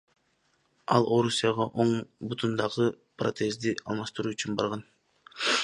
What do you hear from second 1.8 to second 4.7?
оң бутундагы протезди алмаштыруу үчүн